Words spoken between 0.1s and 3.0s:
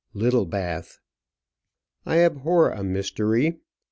LITTLEBATH. I abhor a